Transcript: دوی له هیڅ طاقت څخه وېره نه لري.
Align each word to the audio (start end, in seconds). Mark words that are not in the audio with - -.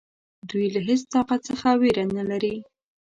دوی 0.49 0.65
له 0.75 0.79
هیڅ 0.87 1.01
طاقت 1.13 1.39
څخه 1.49 1.67
وېره 1.81 2.03
نه 2.17 2.23
لري. 2.29 2.55